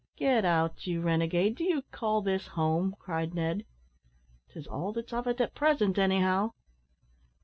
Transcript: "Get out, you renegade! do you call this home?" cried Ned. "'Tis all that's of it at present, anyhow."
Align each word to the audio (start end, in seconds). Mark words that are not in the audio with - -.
"Get 0.15 0.45
out, 0.45 0.87
you 0.87 0.99
renegade! 0.99 1.57
do 1.57 1.63
you 1.63 1.83
call 1.91 2.23
this 2.23 2.47
home?" 2.47 2.95
cried 2.97 3.35
Ned. 3.35 3.65
"'Tis 4.49 4.65
all 4.65 4.91
that's 4.93 5.13
of 5.13 5.27
it 5.27 5.39
at 5.39 5.53
present, 5.53 5.99
anyhow." 5.99 6.53